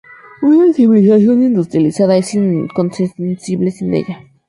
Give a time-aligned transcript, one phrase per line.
[0.41, 4.23] Una civilización industrializada es inconcebible sin ella.